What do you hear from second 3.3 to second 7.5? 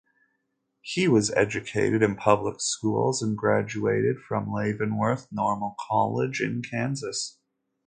graduated from Leavenworth Normal College in Kansas.